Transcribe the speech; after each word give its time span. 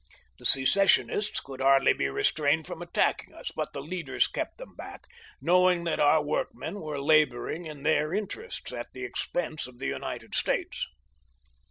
The 0.39 0.47
secessionists 0.47 1.39
could 1.41 1.61
hardly 1.61 1.93
be 1.93 2.07
restrained 2.09 2.65
from 2.65 2.81
attacking 2.81 3.35
us, 3.35 3.51
but 3.55 3.71
the 3.71 3.83
leaders 3.83 4.27
kept 4.27 4.57
them 4.57 4.75
back, 4.75 5.05
knowing 5.39 5.83
that 5.83 5.99
our 5.99 6.23
workmen 6.23 6.79
were 6.79 6.99
laboring 6.99 7.65
in 7.65 7.83
their 7.83 8.11
interests, 8.11 8.73
at 8.73 8.87
the 8.93 9.03
expense 9.03 9.67
of 9.67 9.77
the 9.77 9.85
United 9.85 10.33
States. 10.33 10.87